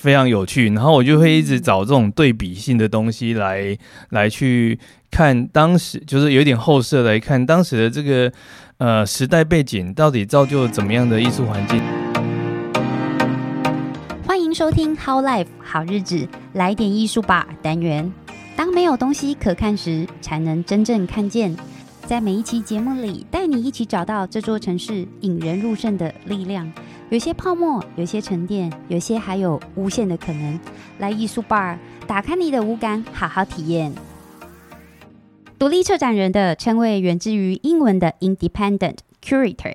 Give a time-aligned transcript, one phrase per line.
[0.00, 0.70] 非常有趣。
[0.70, 3.76] 然后我就会一直找这种对比性的东西来
[4.08, 4.78] 来去
[5.10, 8.32] 看当时，就是有点后设来看当时的这个
[8.78, 11.82] 呃时代背景到底造就了怎么样的艺术环境。
[14.26, 16.16] 欢迎收听《How Life 好日子》，
[16.54, 18.10] 来点艺术吧单元。
[18.56, 21.54] 当没有东西可看时，才能真正看见。
[22.06, 26.72] 在每一期节目里，带你一起找到这座城市引人入胜的力量。
[27.10, 30.60] 有些泡沫，有些沉淀，有些还有无限的可能。
[31.00, 31.76] 来艺术 bar，
[32.06, 33.92] 打开你的五感，好好体验。
[35.58, 39.74] 独立策展人的称谓源自于英文的 independent curator。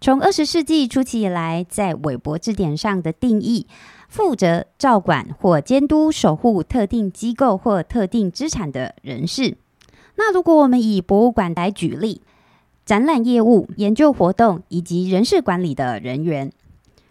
[0.00, 3.66] 从二十世纪初期以来，在韦伯字典上的定义，
[4.08, 9.56] 负责照管或监督守护特定机构或特定资产的人士。
[10.14, 12.22] 那如果我们以博物馆来举例，
[12.86, 16.52] 展览业务、研究活动以及人事管理的人员。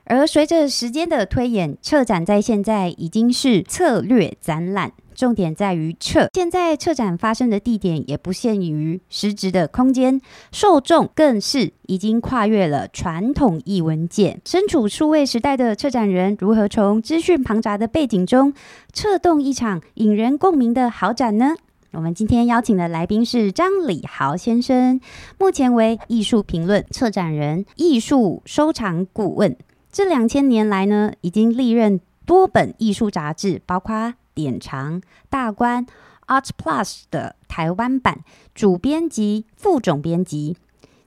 [0.09, 6.29] 而随着时间的推演，策展在现在已经是策略展览，重点在于策。
[6.33, 10.21] 现在策展发生的地点也不限于实质的空间，
[10.53, 14.39] 受众更是已经跨越了传统艺文界。
[14.45, 18.53] 身处数位时代的策展人，如何从资讯庞杂的背景中，
[18.93, 21.55] 策动一场引人共鸣的好展呢？
[21.91, 25.01] 我们今天邀请的来宾是张礼豪先生，
[25.37, 29.57] 目前为艺术评论策展人、艺术收藏顾问。
[29.97, 33.95] 这两千年来呢，已经历任多本艺术杂志，包括
[34.35, 35.83] 《典藏》《大观》
[36.27, 38.19] 《Art Plus》的台湾版
[38.53, 40.55] 主编辑、副总编辑，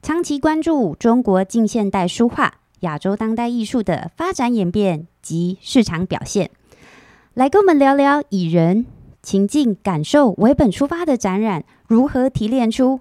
[0.03, 6.51] 长期关注中国近现代书画、亚洲当代艺术的发展演变及市场表现。
[7.35, 8.87] 来跟我们聊聊以人
[9.23, 12.99] 情境感受为本出发的展览，如何提炼出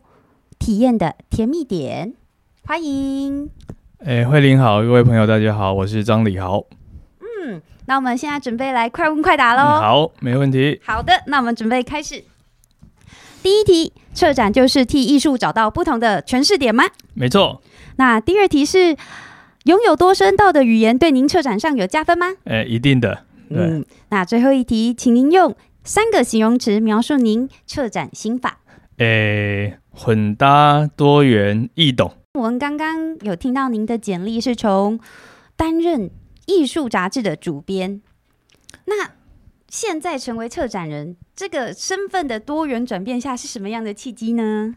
[0.60, 2.14] 体验的甜蜜点？
[2.64, 3.50] 欢迎。
[4.06, 6.64] 哎，慧玲好，各位朋友大家好，我是张礼豪。
[7.20, 9.78] 嗯，那我们现在准备来快问快答喽。
[9.78, 10.80] 好，没问题。
[10.86, 12.24] 好的，那我们准备开始。
[13.44, 16.86] 第一题，策展就是替艺术找到不同的诠释点吗？
[17.14, 17.62] 没错。
[17.98, 18.96] 那第二题是，
[19.66, 22.28] 拥有多声道的语言对您策展上有加分吗？
[22.46, 23.26] 哎，一定的。
[23.50, 23.84] 嗯。
[24.08, 28.60] 那最后一题，请您用三个形容词描述您策展心法。
[28.98, 32.14] 哎，混搭、多元、易懂。
[32.36, 35.00] 我们刚刚有听到您的简历是从
[35.56, 36.12] 担任
[36.46, 38.04] 艺术杂志的主编，
[38.86, 39.14] 那
[39.70, 44.74] 现在成为策展人，这个身份的多元转变下是什么样的契机呢？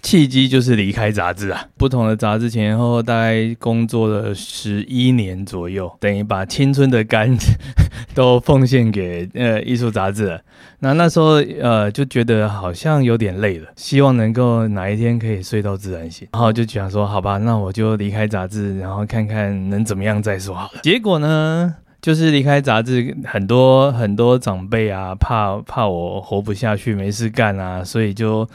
[0.00, 7.36] 契机就是离开杂志啊，不同的杂志前后大概工作了十一年左右，等于把青春的肝
[8.14, 10.40] 都奉献给呃艺术杂志了。
[10.78, 20.80] 那那时候呃就觉得好像有点累了，希望能够哪一天可以睡到自然醒，然后就想说好吧，那我就离开杂志，然后看看能怎么样再说好了。
[20.82, 28.48] 结果呢，就是离开杂志，很多很多长辈啊，怕怕我活不下去，没事干啊，所以就。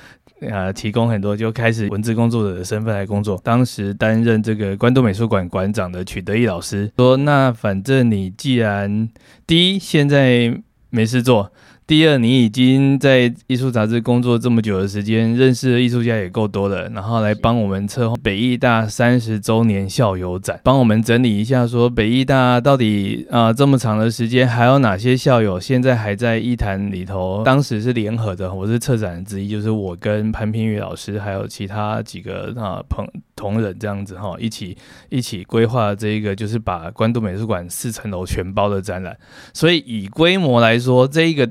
[0.50, 3.40] 呃，提供很多就开始文字工作者的身份来工作。
[3.46, 9.08] 当时担任这个关东美术馆馆长的曲德义老师说：“那反正你既然
[9.48, 10.54] 第一现在
[10.90, 11.50] 没事做。”
[11.86, 27.44] 第二，你已经在艺术杂志工作这么久的时间，认识的艺术家也够多了，然后来帮我们策划北艺大三十周年校友展，帮我们整理一下，说北艺大到底啊这么长的时间，还有哪些校友现在还在艺坛里头？
[27.44, 33.06] 当时是联合的，我是策展人之一，就是我跟潘平宇老师，还有其他几个啊朋
[33.36, 34.78] 同仁这样子哈，一起
[35.10, 39.18] 一起规划这一个，就是把关渡美术馆四层楼全包的展览。
[39.54, 41.50] 所以以规模来说，这一个。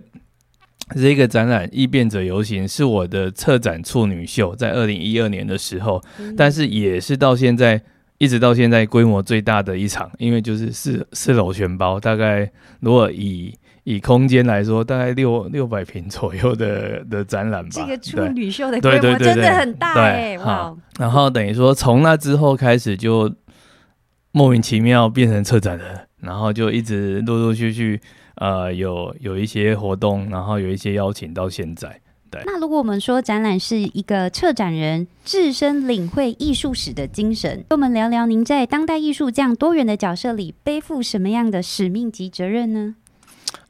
[0.94, 6.02] 这个展览《异变者游行》是我的策展处女秀，在二零一二年的时候，
[6.36, 7.80] 但是也是到现在
[8.18, 12.50] 一直到现在规模最大的一场，因为就是四四楼全包，大概
[12.80, 13.54] 如果以
[13.84, 17.70] 以空间来说，大概六六百平左右的的展览吧。
[17.72, 20.76] 这个处女秀的规模真的很大哎，哇！
[20.98, 23.32] 然后等于说从那之后开始就
[24.32, 28.00] 莫名其妙变成策展人，然后就一直陆陆续续。
[28.36, 32.00] 呃，有有一些活动，然后有一些邀请到现在。
[32.30, 42.94] 对，那如果我们说展览是一个策展人自身领会艺术史的精神，跟我们聊聊您在当代艺术这样多元的角色里背负什么样的使命及责任呢？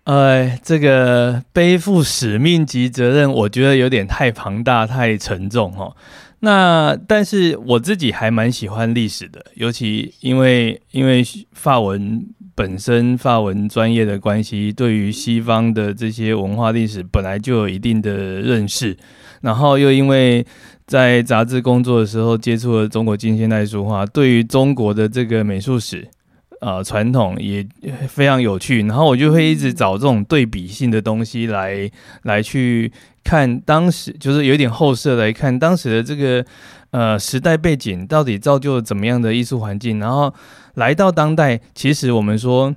[0.05, 5.97] 呃，这个背负使命及责任，我觉得有点太庞大、太沉重哦。
[6.39, 12.25] 那但是我自己还蛮喜欢历史的，尤其因为因为法文。
[12.55, 18.97] 本身发文专业的关系，对于西方的这些文化历史本来就有一定的认识，
[19.41, 20.45] 然后又因为
[20.87, 26.07] 在杂志工作的时候接触了中国近现代书画，对于中国的这个美术史，
[26.61, 27.67] 呃传统也
[28.07, 31.91] 非常有趣，然后我就会一直找这种对比性的东西来
[32.25, 32.93] 来去
[33.25, 36.45] 看当时，就是有点后设来看当时的这个
[36.93, 40.33] 呃时代背景到底造就了怎么样的艺术环境，然后
[40.75, 42.75] 来到当代，其实我们说。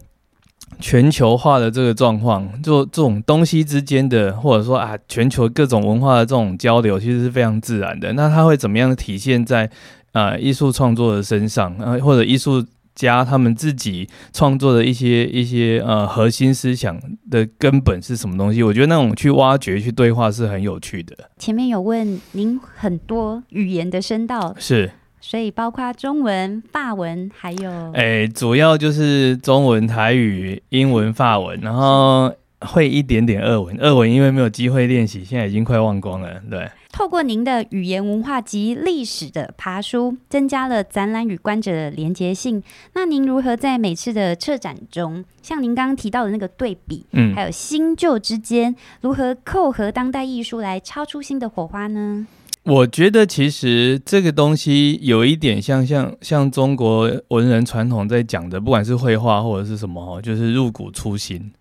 [0.80, 8.12] 全球化的这个状况，就这种东西之间的，或者说啊，全球各种文化的这种交流，其实是非常自然的。
[8.14, 9.70] 那它会怎么样体现在
[10.12, 11.74] 啊艺术创作的身上？
[11.80, 12.66] 呃，或者艺术
[12.96, 17.00] 家他们自己创作的一些一些呃核心思想
[17.30, 18.64] 的根本是什么东西？
[18.64, 21.16] 我觉得那种去挖掘、去对话是很有趣的。
[21.38, 24.92] 前面有问您很多语言的声道是。
[25.22, 32.32] 所以包括中文、法文，还有诶，主要就是中文、台语、英文、法文，然后
[32.66, 33.78] 会一点点俄文。
[33.78, 36.42] 俄文因为没有机会练习，现在已经快忘光了。
[36.50, 42.62] 对，透过您的语言文化及历史的爬书，增加了展览与观者的连结性。
[42.94, 52.26] 那您如何在每次的策展中，像您刚刚提到的那个对比，嗯，还有新旧之间，如何扣合当代艺术来超出新的火花呢？
[52.64, 61.52] 我觉得其实这个东西有一点像像像中国文人传统在讲的，不管是绘画或者是什么哈，就是入骨初新，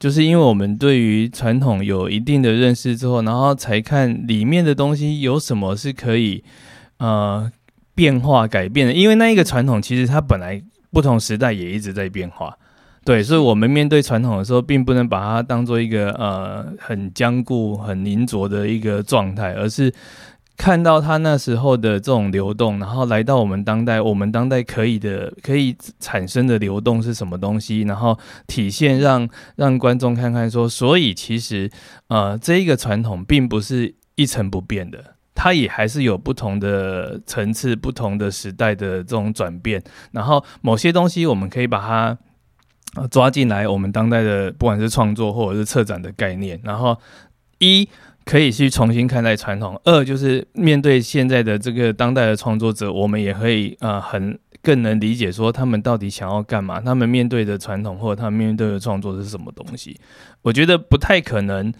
[0.00, 6.42] 就是因为我们对于传统有一定的认识之后，然后才看里面的东西有什么是可以
[6.98, 7.48] 呃
[7.94, 8.92] 变化改变的。
[8.92, 10.60] 因为那一个传统其实它本来
[10.90, 12.56] 不同时代也一直在变化，
[13.04, 19.92] 对，所以我们面对传统的时候，并不能把它当做一个呃很坚固、很凝着的一个状态，而是。
[20.60, 27.80] 看到他那时候的这种流动，然后来到我们当代，我们当代可以的、可以产生的流动是什么东西？
[27.84, 29.26] 然后体现让
[29.56, 31.70] 让观众看看说，所以其实
[32.08, 35.02] 呃，这一个传统并不是一成不变的，
[35.34, 39.82] 它也还是有不同的层次、不同的时代的这种转变。
[40.12, 42.18] 然后某些东西我们可以把它
[43.10, 46.60] 抓进来，我们当代的不管是创作或者是策展的概念。
[46.62, 46.98] 然后
[47.60, 47.88] 一。
[48.24, 49.80] 可以去重新看待传统。
[49.84, 59.98] 二就是面对现在的这个当代的创作者，我们也可以呃很更能理解说他们到底想要干嘛，他们面对的传统或者他们面对的创作是什么东西。
[60.42, 61.72] 我觉得不太可能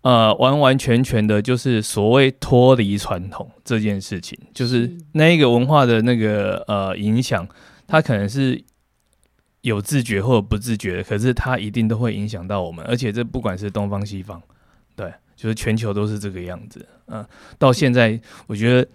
[0.00, 7.46] 呃完完全全的就是所谓脱离传统这件事情，就是那一个文化的那个呃影响，
[7.86, 8.60] 它可能是
[9.60, 14.42] 有自觉或者不自觉的，可是它一定都会影响到我们，而且这不管是东方西方，
[14.96, 15.12] 对。
[15.42, 17.26] 就是全球都是这个样子，嗯，
[17.58, 18.88] 到现在我觉得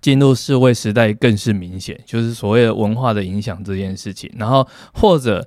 [0.00, 4.28] 进入世会时代更是明显，就是所谓的文化的影响这件事情。
[4.36, 5.46] 然后或者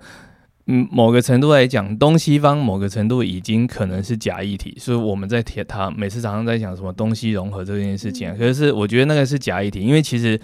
[0.68, 10.40] 嗯某个程度来讲，东西方某个程度已经可能是假议题，所以我们在铁塔每次常常在讲什么东西融合这件事情，可是我觉得那个是假议题，因为其实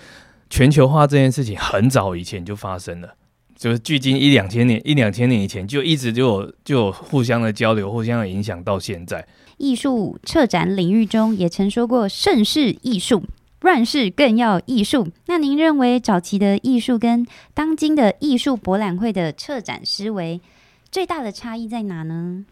[0.50, 3.16] 全球化这件事情很早以前就发生了。
[3.56, 9.24] 就是距今一两千年，一两千年以前就一直就有就有互相的交流，互相的影响到现在。
[9.62, 13.24] 艺术策展领域中也曾说过“盛世艺术，
[13.62, 15.10] 乱世更要艺术”。
[15.28, 20.42] 那您认为早期的艺术跟当今的艺术博览会的策展思维
[20.90, 22.44] 最大的差异在哪呢？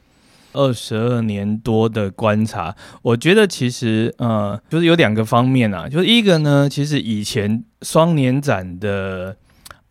[0.53, 9.35] 二十二年多的观察，我觉得其实呃，就是有两个方面啊，就是一个呢，其实以前双年展的。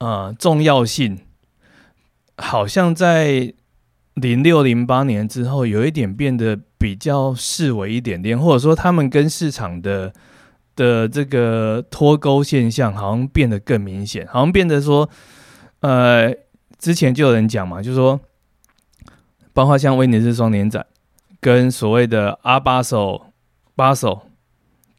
[0.00, 1.18] 呃，重要性
[2.36, 3.52] 好像在
[4.20, 10.12] 零六零八年之后，有一点变得比较视为一点点，或者说他们跟市场的
[10.76, 15.08] 的这个脱钩现象，好像变得更明显，好像变得说，
[15.80, 16.32] 呃，
[16.78, 18.20] 之前就有人讲嘛，就是说，
[19.52, 20.86] 包括像威尼斯双年展
[21.40, 23.26] 跟所谓的阿巴首
[23.74, 24.22] 巴首。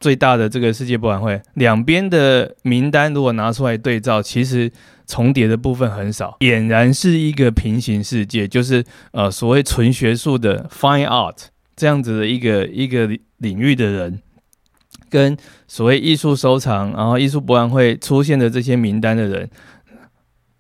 [0.01, 4.71] 最大的这个世界博览会，两边的名单如果拿出来对照，其实
[5.09, 14.21] 重叠的部分很少，俨然是一个平行世界，就是呃所谓纯学术的 fine art 这样子的一个一个领域的人，
[15.09, 15.35] 跟
[15.67, 19.49] 所谓艺术收藏，然后艺术博览会出现的这些名单的人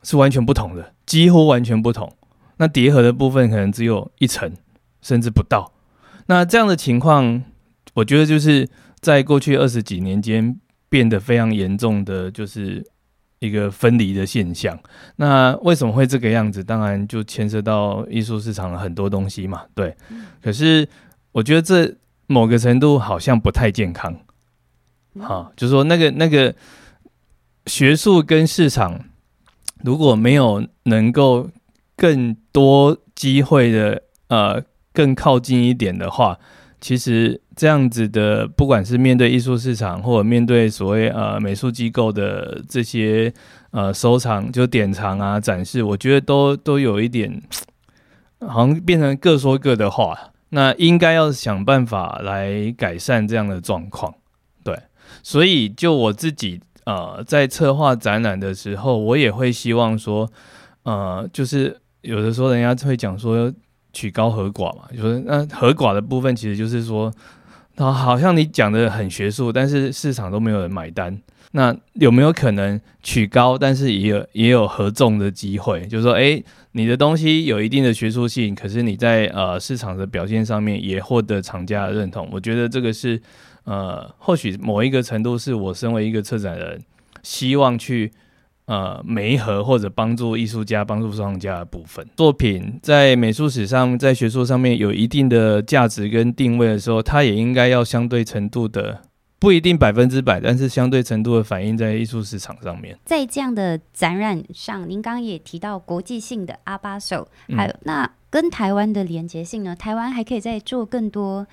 [0.03, 2.11] 是完全不同的，几乎完全不同。
[2.57, 4.51] 那叠合的部分可能只有一层，
[5.01, 5.71] 甚至不到。
[6.25, 7.43] 那这样的情况，
[7.93, 8.67] 我觉得就是。
[9.01, 12.85] 在过去二十几年间，变得非常严重的就是
[13.39, 14.77] 一个分离的现象。
[15.15, 16.63] 那为什么会这个样子？
[16.63, 19.63] 当然就牵涉到艺术市场很多东西嘛。
[19.73, 19.95] 对，
[20.41, 20.87] 可是
[21.31, 21.95] 我觉得这
[22.27, 24.15] 某个程度好像不太健康。
[25.19, 26.53] 好，就是说那个那个
[27.65, 28.99] 学术跟市场
[29.83, 31.49] 如果没有能够
[31.95, 36.39] 更多机会的呃更靠近一点的话。
[36.81, 43.33] 其实这样子的，不管是面对艺术市场，或者面对所谓呃美术机构的这些
[43.71, 47.41] 呃收藏就典藏啊展示，我觉得都都有一点，
[48.47, 50.17] 好像变成各说各的话。
[50.51, 54.11] 那应该要想办法来改善这样的状况，
[54.63, 54.75] 对。
[55.21, 60.27] 所以就我自己呃在策划展览的时候，我也会希望说，
[60.81, 63.53] 呃，就是有的时候人家会讲说
[63.93, 67.11] 取高和寡嘛，就是那和寡的部分其实就是说。
[67.75, 71.17] 啊，好像你讲的很学术，但是市场都没有人买单。
[71.51, 75.87] 那有没有可能取高，但是也有也有合众的机会？
[75.87, 76.43] 就是说，诶，
[76.73, 82.27] 你的东西有一定的学术性，可是你在呃市场的表现上面也获得厂家的认同。
[82.33, 83.17] 我觉得这个是
[83.63, 86.81] 呃，或许某一个程度是我身为一个策展人，
[87.23, 88.11] 希望去。
[88.69, 99.01] 呃，媒合或者帮助艺术家、帮助收藏家的部分作品，在美术史上、在学术上面有一定的价值跟定位的时候，它也应该要相对程度的，
[99.39, 102.95] 不一定百分之百，但是相对程度的反映在艺术市场上面。
[103.05, 109.75] 在这样的展览上，您刚刚也提到国际性的阿巴手，还有那跟台湾的连接性呢？
[109.75, 111.47] 台湾还可以再做更多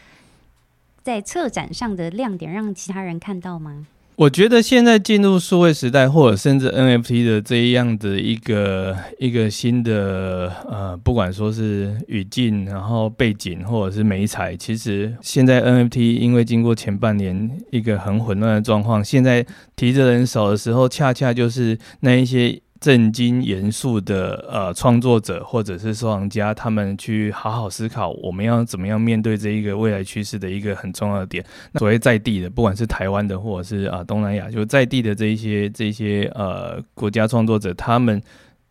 [1.03, 3.87] 在策展上的亮点，让其他人看到吗？
[4.17, 19.45] 我觉得现在进入数位时代，或者甚至 NFT 的这样的一个一个新的呃，不管说是语境，然后背景，或者是美彩，其实现在 NFT 因为经过前半年一个很混乱的状况，现在
[19.77, 22.59] 提着人手的时候，恰恰就是那一些。
[22.81, 31.45] 正经严肃的呃创作者或者是收藏家，他们去好好思考，我们要怎么样面对这一个未来趋势的一个很重要的点。
[31.75, 38.23] 所谓在地的，不管是台湾的或者是啊东南亚，就在地的这一些这些呃国家创作者，他们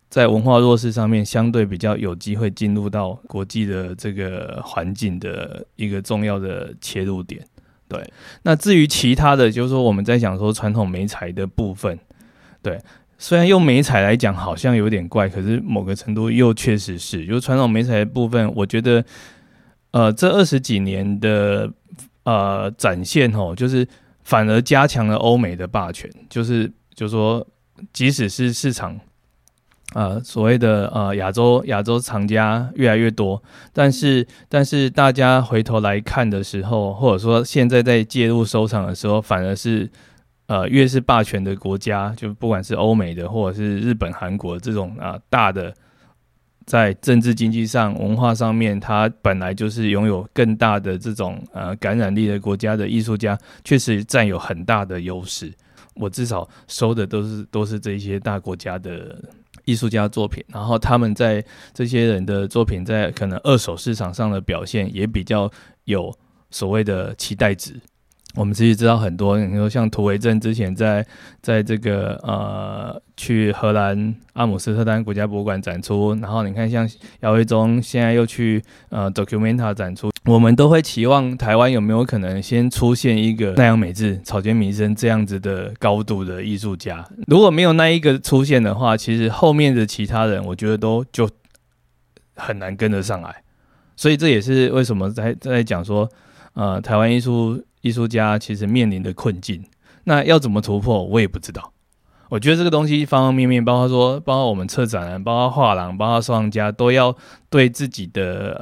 [0.09, 7.41] 在文化弱势上面相对比较有机会进入到国际的这个环境的一个重要的切入点。
[7.87, 8.03] 对，
[8.43, 11.97] 那至于其他的，就是说我们在讲说传统媒材的部分，
[12.61, 12.79] 对。
[13.27, 19.03] 虽然用美彩来讲好像有点怪，可是某个程度又确实是，就传统美彩的部分，我觉得，
[19.89, 21.67] 呃，这二十几年的
[22.25, 23.87] 呃展现哦，就是
[24.23, 27.43] 反而加强了欧美的霸权，就是就说，
[27.91, 28.95] 即使是市场，
[29.95, 33.41] 呃，所谓的呃亚洲亚洲厂家越来越多，
[33.73, 39.89] 但是但是大家回头来看的时候，或者说现在在介入收藏的时候，反而是。
[40.47, 45.73] 呃，越是霸权的国家，就不管是欧美的，或者是日本、韩国这种啊大的，
[46.65, 55.51] 在政治、经济上、文化上面，它本来就是拥有更大的这种呃感染力的国家的艺术家，确实占有很大的优势。
[55.95, 59.17] 我至少收的都是都是这些大国家的
[59.63, 65.49] 艺术家作品，然后他们在这些人的作品在可能二手市场上的表现，也比较
[65.85, 66.13] 有
[66.51, 67.79] 所谓的期待值。
[68.35, 71.05] 我们其实知道很多，你说像图维正之前在
[71.41, 76.87] 在这个呃去荷兰阿姆斯特丹国家博物馆展出，然后你看像
[77.21, 87.07] 姚维忠现在又去呃 Documenta 展出，我们都会期望台湾有没有可能先出现一个奈良美智、草间弥生这样子的高度的艺术家。
[87.27, 91.29] 如果没有那一个出现的话，其实后面的其他人我觉得都就
[92.35, 93.43] 很难跟得上来。
[93.95, 96.09] 所以这也是为什么在在讲说
[96.53, 97.63] 呃台湾艺术。
[97.85, 99.63] 艺术家其实面临的困境，
[100.05, 101.71] 那要怎么突破，我也不知道。
[102.29, 107.15] 我觉得这个东西方方面面，包括说，包括我们策展人，包括画廊，包括收藏家，都要
[107.47, 108.59] 对自己的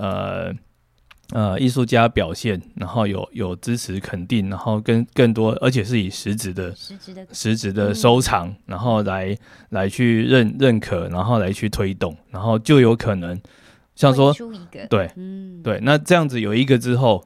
[1.31, 9.33] 呃呃艺术家表现，然后有有支持肯定，然后跟更多，而且是以实质的实质的实质的收藏，然后来
[9.69, 13.41] 来去认认可，然后来去推动，然后就有可能
[13.95, 14.35] 像说
[14.89, 17.23] 对，嗯，对，那这样子有一个之后。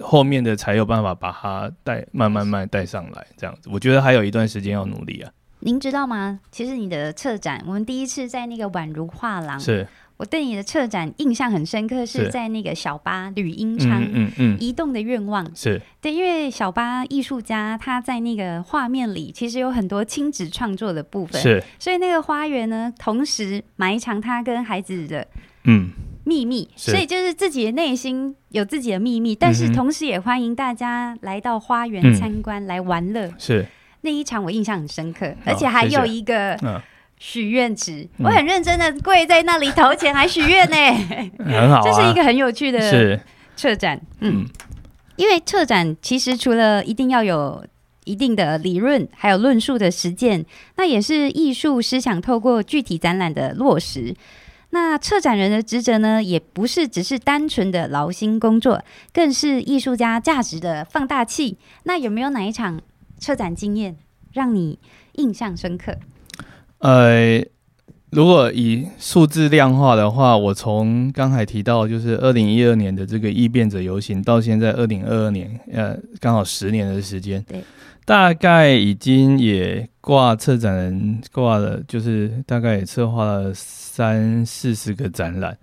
[0.00, 5.30] 后面的才有办法把它带慢慢慢带上来，这样子，我觉得还有一段时间要努力啊。
[5.60, 6.40] 您知道吗？
[6.50, 9.86] 其实你的策展，我们第一次在那个宛如画廊，是。
[10.16, 15.80] 我对你的策展印象很深刻，是在那个小巴吕英昌，嗯嗯，移动的愿望，是。
[15.98, 25.26] 对，因为小巴艺术家他在那个画面里其实有很多亲子创作的部分，是，所以那个花园呢，同时埋藏他跟孩子的，
[25.64, 25.90] 嗯。
[26.30, 33.28] 秘密，所以就是自己的内心有自己的秘密，但是同时也欢迎大家来到花园参观来玩乐。
[33.36, 33.66] 是。
[34.02, 36.56] 那一场我印象很深刻，而且还有一个
[37.18, 40.76] 许愿池，我很认真的跪在那里投钱还许愿呢，
[41.44, 43.20] 很好，这是一个很有趣的
[43.56, 44.00] 策展。
[44.20, 44.46] 嗯，
[45.16, 47.62] 因为策展其实除了一定要有
[48.04, 50.46] 一定的理论，还有论述的实践，
[50.76, 54.14] 那也是艺术思想透过具体展览的落实。
[54.70, 61.58] 那策展人的职责呢，也不是只是单纯的劳心工作，更是艺术家价值的放大器。
[61.82, 62.80] 那有没有哪一场
[63.18, 63.96] 策展经验
[64.32, 64.78] 让你
[65.14, 65.96] 印象深刻？
[66.78, 67.44] 呃，
[68.10, 77.62] 如果以数字量化的话，我从刚才提到就是二零一二年的这个异变者游行，到现在二零二二年，呃，刚好十年的时间，对，
[78.04, 83.52] 大概已经也挂策展人挂了，就是大概也策划了
[84.00, 85.54] 三四十个展览。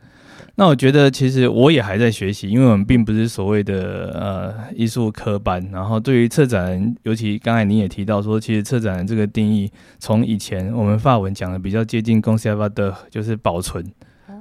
[0.53, 5.67] 那我觉得其实我也还在学习，因为我们并不是所谓的呃艺术科班。
[5.72, 13.84] 然后对于策展人，尤其刚才你也提到说，其实策展人这个定义，从以前我们法文讲的比较接近 conserve 的，就是保存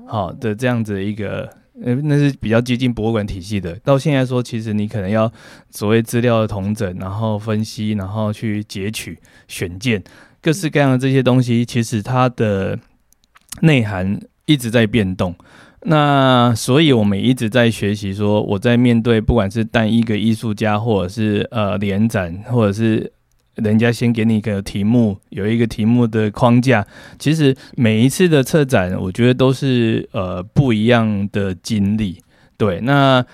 [0.06, 1.48] 好的这样子一个，
[1.82, 3.74] 呃，那是比较接近博物馆体系的。
[3.76, 5.30] 到现在说，其实你可能要
[5.70, 10.02] 所谓资料的同整，然后分析，然后去截取、选件，
[10.40, 12.78] 各式各样的这些东西，其实它的
[13.60, 15.34] 内涵一直在变动。
[15.82, 18.12] 那所以，我们一直在学习。
[18.12, 23.12] 说我在面对不管是单一个艺术家，或者是呃连展，或者是
[23.54, 26.86] 人家先给你一个题目，有一个题目的框架。
[27.18, 32.20] 其实每一次的策展，我觉得都是呃不一样的经历。
[32.56, 33.24] 对，那。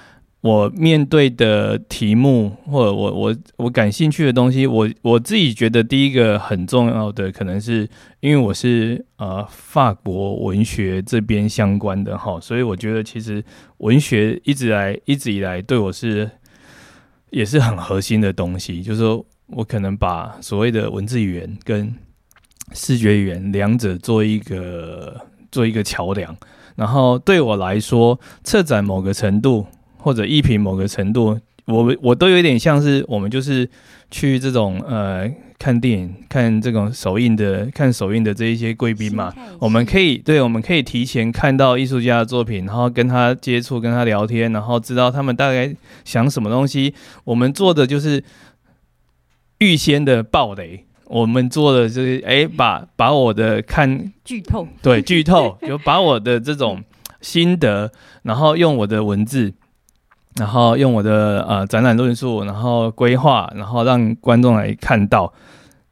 [0.42, 13.42] 我面对的题目，或者我我我感兴趣的东西，我我自己觉得第一个很重要的，可能是因为我是呃法国文学这边相关的哈，所以我觉得其实
[13.78, 16.28] 文学一直来一直以来对我是
[17.30, 21.94] 也是很核心的东西，就是说我可能把所谓的文字语言跟
[22.72, 26.36] 视觉语言两者做一个做一个桥梁，
[26.74, 29.64] 然后对我来说，策展某个程度。
[30.02, 33.68] 或者一品某个程度，我我都有点像是我们就是
[34.10, 45.72] 去这种呃看电影看这种首映的看首映的这一些贵宾嘛，我们可以对，我们可以提前看到艺术家的作品，然后跟他接触，跟他聊天，然后知道他们大概
[46.04, 46.92] 想什么东西。
[47.22, 48.24] 我们做的就是
[49.58, 56.82] 预先的暴雷，我们做的就是哎把把我的看剧透，对剧透，就把我的这种
[57.20, 57.92] 心得，
[58.24, 59.54] 然后用我的文字。
[60.36, 65.32] 然后用我的呃展览论述，然后规划，然后让观众来看到。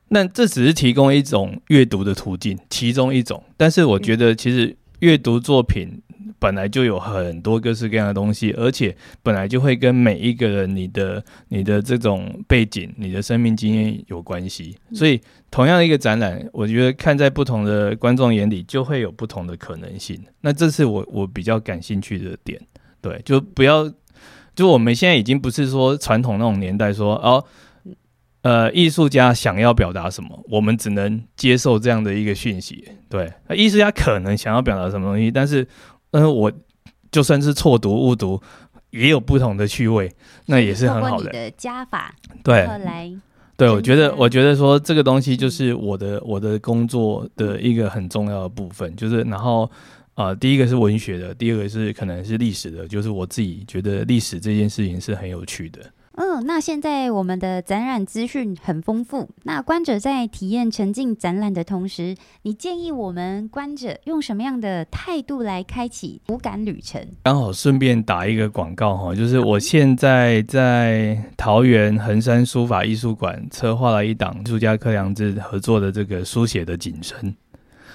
[0.09, 3.41] 那这只是提供一种阅读的途径，其中一种。
[3.57, 6.03] 但是我觉得，其实阅读作品
[6.41, 14.77] 本来就有很多各式各样的东西，而且本来就会跟每一个人你的你的这种背景、你的生命经验有关系。
[14.93, 20.19] 所以，同样的一个展览，我觉得看在不同的观众眼里，就会有不同的可能性。
[20.41, 22.61] 那这是我我比较感兴趣的点。
[23.01, 23.89] 对，就不要。
[24.61, 27.43] 就我们现在已经不是说传统那种年代，说哦，
[28.43, 32.87] 呃，艺术家想要表达什么，我们只能接受这样的一个讯息。
[33.09, 35.67] 对，那艺术家可能想要表达什么东西，但是，
[36.11, 36.53] 嗯，我
[37.11, 38.39] 就算是错读误读，
[38.91, 40.13] 也有不同的趣味，
[40.45, 42.15] 那也是很好的加法。
[42.45, 43.11] 对，来，
[43.57, 49.71] 对我觉得，我觉得说这个东西就是我的我的工作的一个很重要的部分，就是然后。
[50.21, 55.81] 啊，第一个是文学的，第二个是可能是历史的，就是我自己觉得历史这件事情是很有趣的。
[56.17, 67.01] 嗯，那现在我们的展览资讯很丰富，那观者在体验沉浸展览的同时，你建议我们观者用什么样的态度来开启无感旅程？
[67.23, 77.35] 刚好顺便打一个广告哈，就是我现在在桃园衡山书法艺术馆策划了一档朱家克良志合作的这个书写的景深，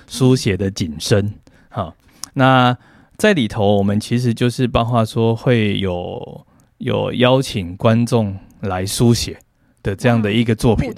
[0.07, 1.31] 书写的景深，
[1.69, 1.93] 好。
[2.35, 2.77] 那
[3.17, 6.45] 在里头，我们其实就是包括说会有
[6.79, 9.39] 有邀请观众来书写
[9.81, 10.93] 的这样的一个作品，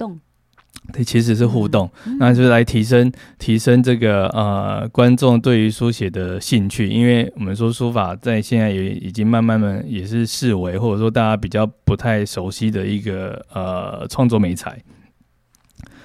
[0.92, 14.82] 对，其实是互动，那就是来提升提升这个呃观众对于书写的兴趣，因为我们说书法在现在也已经慢慢慢也是视为或者说大家比较不太熟悉的一个呃创作美材，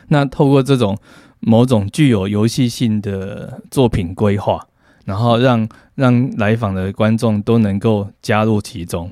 [0.09, 0.95] 那透过这种
[1.39, 4.67] 某种具有游戏性的作品规划。
[5.05, 9.11] 然后让让来访的观众都能够加入其中。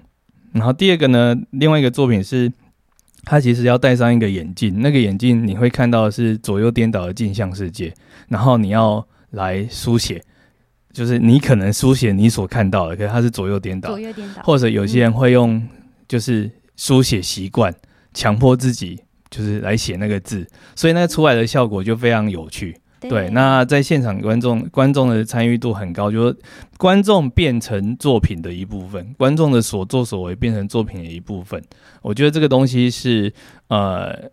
[0.53, 2.51] 然后第二个呢，另外一个作品是，
[3.23, 7.93] 他其实要戴上一个眼镜，那个眼镜你会看到是左右颠倒的镜像世界。
[8.27, 10.21] 然后你要来书写，
[10.91, 13.89] 就是你可能书写你所看到的，可是它是左右颠倒。
[13.89, 14.41] 左右颠倒。
[14.43, 15.61] 或者有些人会用
[16.07, 17.73] 就是书写习惯，
[18.13, 18.99] 强迫自己
[19.29, 22.80] 就是来写那个字，所以那出来的效果就非常有趣。
[23.09, 26.35] 对，那在现场观众观众的参与度很高，就说
[26.77, 31.59] 观众变成作品的一部分，观众的所作所为变成作品的一部分。
[32.03, 33.33] 我觉得这个东西是
[33.69, 34.29] 呃，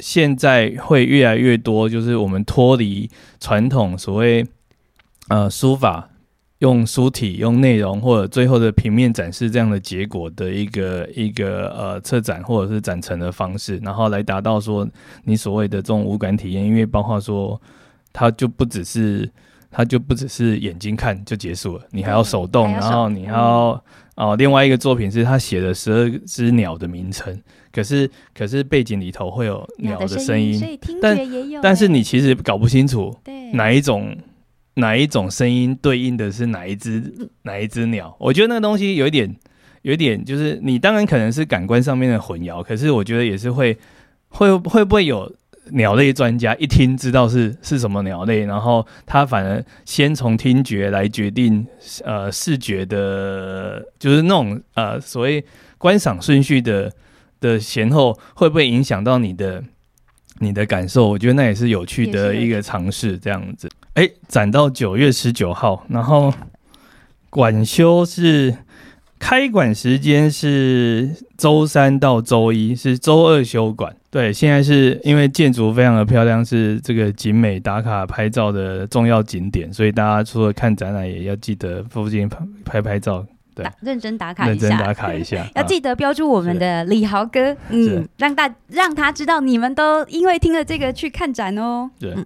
[0.00, 4.46] 现在会越来越多，就是我们脱离传统所谓
[5.28, 6.08] 呃书法
[6.60, 14.88] 用书体用内容或者最后的平面展示这样的结果的一个一个呃策展或者是展陈的方式，然后来达到说
[15.24, 17.60] 你所谓的这种无感体验，因为包括说。
[18.18, 19.30] 它就不只是
[19.70, 27.38] 它就不只是眼睛看就结束了，你还要手动，然后你还要哦，另外一个作品是他写的十二只鸟的名称，
[27.70, 30.58] 可是可是背景里头会有鸟的声音，
[31.02, 31.18] 但。
[31.60, 33.14] 但是你其实搞不清楚
[33.52, 34.16] 哪一种
[34.76, 37.02] 哪一种声音对应的是哪一只
[37.42, 38.16] 哪一只鸟。
[38.18, 39.36] 我觉得那个东西有一点
[39.82, 43.76] 有一点，就是你当然可能是感官上面的混淆，可是我觉得也是会
[44.28, 45.30] 会会不会有。
[45.72, 51.66] 鸟类专家一听知道是是什么鸟类，然后他反而先从听觉来决定，
[52.04, 55.44] 呃，视觉的，就是那种呃所谓
[55.78, 56.92] 观赏顺序的
[57.40, 59.62] 的前后，会不会影响到你的
[60.38, 61.08] 你的感受？
[61.08, 63.68] 我觉得那也是有趣的一个尝试，这样子。
[63.94, 66.32] 哎，展到九月十九号，然后
[67.30, 68.56] 馆休是
[69.18, 73.96] 开馆时间是周三到周一，是周二休馆。
[74.16, 83.22] 对，现在是因为建筑非常的漂亮，是这个景美打卡拍照的重要景点，所以大家除了看展览，也要记得附近拍拍拍照，
[83.54, 85.46] 对打认真打卡认真一下，打卡一下。
[85.54, 91.90] 要啊记得标注我们的李豪哥，嗯，让大让他知道你们都因为听了这个去看展哦。
[92.00, 92.24] 对嗯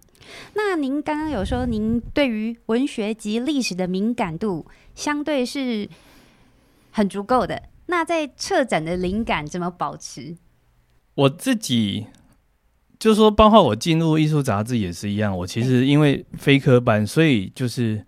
[0.55, 5.88] 那您刚刚有说，您对于文学及历史的敏感度相对是
[6.92, 7.61] 很足够的。
[7.87, 10.37] 那在策展的灵感怎么保持？
[11.14, 12.07] 我自己
[12.99, 15.37] 就说，包括我进入艺术杂志也是一样。
[15.37, 18.05] 我其实因为非科班，所以就是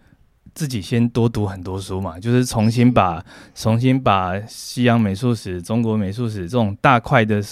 [0.55, 7.43] 自己先多读很多书嘛，就是重新把重新把西洋美术史、中国美术史这种大块的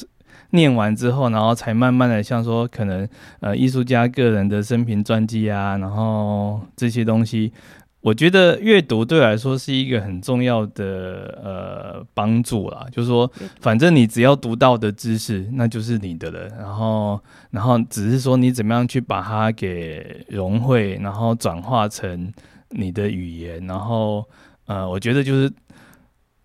[0.50, 3.08] 念完之后，然后才慢慢的像说可能
[3.40, 7.52] 呃艺术家个人的生平传记啊，然后这些东西。
[8.00, 16.48] 我觉得阅读对我来说是一个很重要的呃帮助啦，就是说，反正你只要读到的知识，那就是你的了。
[16.58, 22.32] 然后，然后只是说你怎么样去把它给融汇，然后转化成
[22.70, 24.26] 你的语言，然后
[24.66, 25.52] 呃，我觉得就是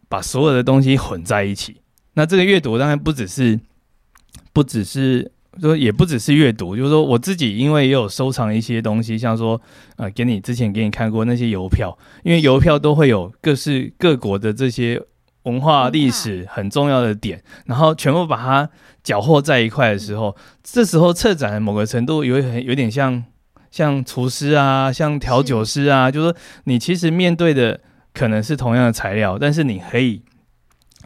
[0.09, 1.77] 把所有的东西混在一起。
[2.15, 3.59] 那这个阅读当然不只是，
[4.51, 5.31] 不只是。
[5.61, 9.59] 说也不只是阅读，就是说我自己因为也有收藏一些东西，像说
[9.95, 15.01] 呃，给你之前给你看过那些邮票，因为邮票都会有各式各国的这些
[15.43, 18.69] 文化历史很重要的点，然后全部把它
[19.03, 23.23] 搅和在一块的时候，这时候策展的某个程度有很有点像
[23.71, 27.79] 像厨师啊，像调酒师啊，就是说你其实面对的
[28.13, 30.21] 可能是同样的材料，但是你可以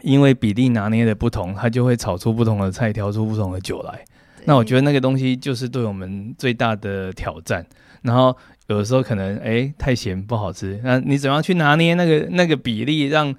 [0.02, 4.04] 因为比例拿捏的不同，它就会炒出不同的菜，调出不同的酒来。
[4.44, 7.64] 那我觉得那个东西就是对我们最大的挑战。
[8.02, 8.36] 然后
[8.68, 13.34] 有的时候可能哎太咸不好吃，那你怎么样去拿捏那个那个比例，让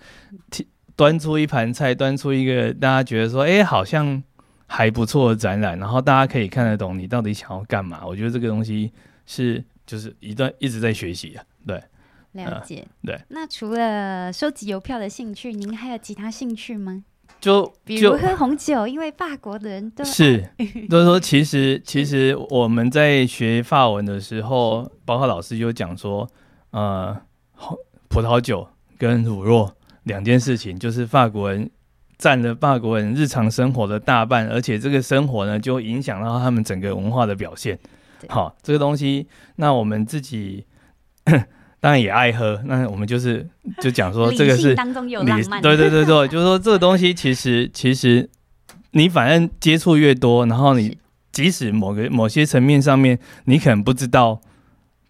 [0.95, 4.21] 端出一盘菜，端出一个大家觉得说哎好像
[4.67, 8.05] 还不错的展览，然后大家可以看得懂你到底想要干嘛。
[8.05, 8.91] 我觉得这个东西
[9.25, 11.81] 是就是一段一直在学习啊，对。
[12.33, 13.19] 了解、对。
[13.27, 17.03] 那除了收集邮票的兴趣，您还有其他兴趣吗？
[17.41, 20.37] 就就比如喝红酒，因为法国的人都是，
[20.87, 26.29] 就是说，其实其实我们在学法文的时候，包括老师就讲说，
[26.69, 27.19] 呃，
[27.55, 27.75] 红
[28.07, 28.67] 葡萄酒
[28.99, 29.71] 跟乳酪
[30.03, 31.67] 两件事情，就是法国人
[32.17, 37.79] 占了法国人日常生活的大半，而且这个生活呢，就影响到他们整个文化的表现。
[38.29, 40.67] 好，这个东西，那我们自己
[41.81, 43.45] 当然也爱喝，那我们就是
[43.81, 48.29] 就讲说， 这个是理性当中有浪漫，对对对对， 就是说这个东西其实其实
[48.91, 50.97] 你反正接触越多，然后你
[51.31, 54.39] 即使某个某些层面上面，你可能不知道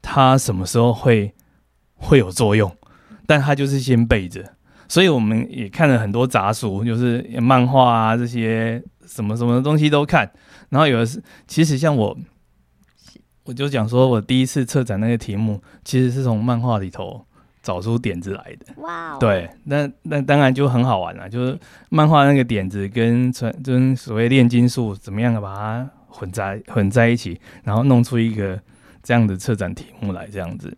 [0.01, 1.33] 它什么时候会
[1.95, 2.73] 会有作用，
[3.27, 4.41] 但它就是先备着。
[4.87, 10.29] 所以我们也看了很多杂书，就是漫画啊这些什么什么东西都看。
[10.69, 12.17] 然后有的是，其实像我，
[13.51, 17.21] 我就讲说我第一次策展那个题目，其实是从漫画里头
[17.61, 18.67] 找出点子来的。
[18.77, 21.59] 哇、哦，对，那那当然就很好玩了，就是
[21.89, 28.57] 漫画那个点子跟传跟所谓炼金术怎么样的把它混在混在一起，然后弄出一个
[29.03, 30.73] 这样的策展题目来，这样子。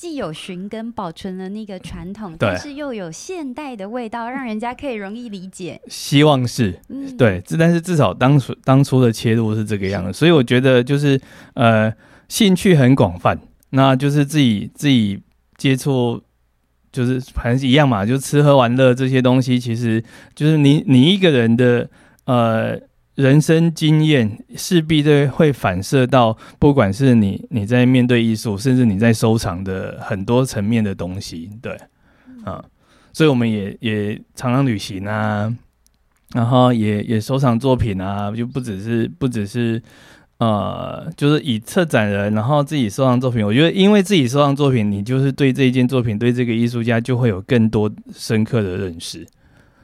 [0.00, 5.78] 既有寻根保存了那个传统，但是又有现代的味道，让人家可以容易理解。
[5.88, 11.20] 希望是嗯，对，这但是至少当初当初的切入是这个样子，所以我觉得就是
[11.52, 11.92] 呃
[12.30, 13.38] 兴趣很广泛，
[13.72, 15.20] 那就是自己自己
[15.58, 16.22] 接触。
[16.90, 20.02] 就是反正一样嘛，就吃喝玩乐这些东西，其实
[20.34, 21.88] 就是你你一个人的
[22.24, 22.76] 呃
[23.16, 31.76] 人生经验，势必都会反射到，不管是你你在面对艺术，甚至你在收藏的很多层面的东西，对，
[32.44, 32.64] 啊，
[33.12, 35.54] 所以我们也也常常旅行啊，
[36.32, 39.82] 然后也也收藏作品啊，就不只是不只是
[40.38, 49.26] 呃，就是以策展人，然后自己收藏作品，我觉得因为自己收藏作品，你就是对这一件作品，对这个艺术家就会有更多深刻的认识。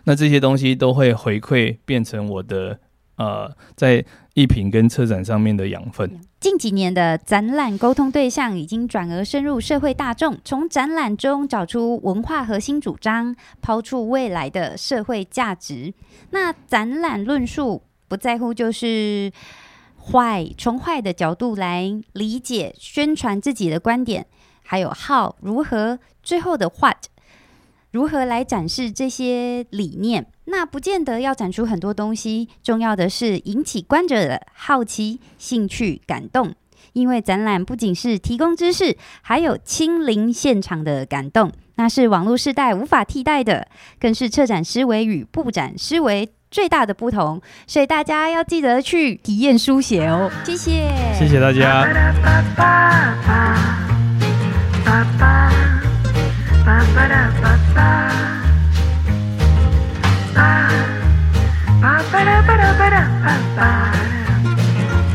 [0.05, 2.79] 那这些东西都会回馈变成我的
[3.17, 6.21] 呃，在艺品跟车展上面的养分。
[6.39, 15.93] 近几年的展览沟通对象已经转而深入社会大众，从展览中找出文化核心主张，抛出未来的社会价值。
[16.31, 19.33] 那展览论述不在乎就是
[19.99, 24.27] 坏，从坏的角度来理解、宣传自己的观点，
[24.63, 27.07] 还有 how 如何，最后的 what。
[27.97, 30.27] 如何来展示这些理念？
[30.45, 36.53] 那不见得要展出很多东西，重要的是引起观者的好奇、兴趣、感动。
[36.93, 43.67] 因为展览不仅是提供知识，还有亲临现场的感动，那是网络时代无法替代的，
[43.99, 47.41] 更是策展思维与布展思维最大的不同。
[47.67, 50.31] 所以大家要记得去体验书写哦。
[50.45, 51.87] 谢谢，谢谢大家。
[56.67, 57.89] Ba-ba-da-ba-da-ba-da-ba-ba-da.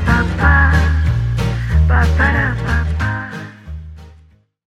[0.07, 0.55] Ba-ba.
[1.89, 2.80] Ba-ba-da-ba.